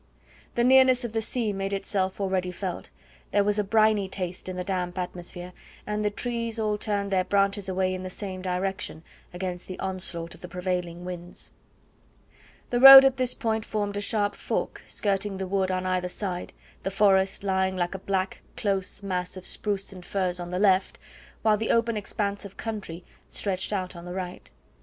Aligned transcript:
The 0.55 0.63
nearness 0.63 1.03
of 1.05 1.13
the 1.13 1.21
sea 1.21 1.53
made 1.53 1.73
itself 1.73 2.19
already 2.19 2.49
felt; 2.51 2.89
there 3.29 3.43
was 3.43 3.59
a 3.59 3.63
briny 3.63 4.07
taste 4.09 4.49
in 4.49 4.55
the 4.55 4.63
damp 4.63 4.97
atmosphere, 4.97 5.53
and 5.85 6.03
the 6.03 6.09
trees 6.09 6.59
all 6.59 6.75
turned 6.79 7.11
their 7.11 7.23
branches 7.23 7.69
away 7.69 7.93
in 7.93 8.01
the 8.01 8.09
same 8.09 8.41
direction 8.41 9.03
against 9.31 9.67
the 9.67 9.77
onslaught 9.79 10.33
of 10.33 10.41
the 10.41 10.47
prevailing 10.47 11.05
winds. 11.05 11.51
The 12.71 12.79
road 12.79 13.05
at 13.05 13.17
this 13.17 13.35
point 13.35 13.63
formed 13.63 13.95
a 13.95 14.01
sharp 14.01 14.33
fork, 14.33 14.81
skirting 14.87 15.37
the 15.37 15.45
wood 15.45 15.69
on 15.69 15.85
either 15.85 16.09
side, 16.09 16.51
the 16.81 16.89
forest 16.89 17.43
lying 17.43 17.77
like 17.77 17.93
a 17.93 17.99
black 17.99 18.41
close 18.57 19.03
mass 19.03 19.37
of 19.37 19.45
spruce 19.45 19.93
and 19.93 20.03
firs 20.03 20.39
on 20.39 20.49
the 20.49 20.57
left, 20.57 20.97
while 21.43 21.57
the 21.57 21.69
open 21.69 21.95
expanse 21.95 22.43
of 22.43 22.57
country 22.57 23.05
stretched 23.29 23.71
out 23.71 23.95
on 23.95 24.05
the 24.05 24.13
right. 24.15 24.49